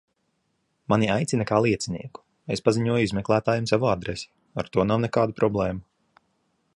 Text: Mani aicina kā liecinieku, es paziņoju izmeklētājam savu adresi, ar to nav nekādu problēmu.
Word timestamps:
Mani 0.93 1.09
aicina 1.15 1.45
kā 1.51 1.59
liecinieku, 1.65 2.23
es 2.57 2.65
paziņoju 2.69 3.09
izmeklētājam 3.09 3.69
savu 3.73 3.91
adresi, 3.93 4.31
ar 4.63 4.73
to 4.77 4.87
nav 4.93 5.05
nekādu 5.07 5.37
problēmu. 5.43 6.25